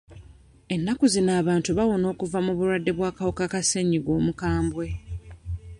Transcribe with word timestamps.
Ennaku 0.75 1.05
zino 1.13 1.31
abantu 1.41 1.69
bawona 1.77 2.05
okuva 2.13 2.37
mu 2.45 2.51
bulwadde 2.57 2.91
bw'akawuka 2.97 3.45
ka 3.51 3.61
ssenyiga 3.63 4.11
omukambwe. 4.19 4.87